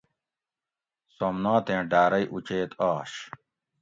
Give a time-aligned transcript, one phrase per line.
[1.15, 3.11] سومناتیں ڈارئ اوچیت آش